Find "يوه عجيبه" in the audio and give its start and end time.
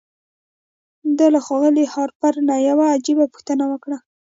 2.67-3.25